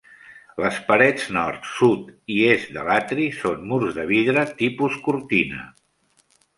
Les 0.61 0.79
parets 0.87 1.27
nord, 1.35 1.67
sud 1.73 2.09
i 2.37 2.39
est 2.55 2.73
de 2.79 2.87
l'atri 2.89 3.29
són 3.43 3.71
murs 3.75 3.95
de 4.01 4.09
vidre 4.17 4.49
tipus 4.67 5.01
cortina. 5.09 5.67